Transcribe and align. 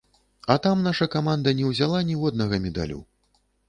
А 0.47 0.55
там 0.63 0.81
наша 0.87 1.09
каманда 1.17 1.55
не 1.61 1.69
ўзяла 1.71 2.03
ніводнага 2.11 2.65
медалю. 2.69 3.03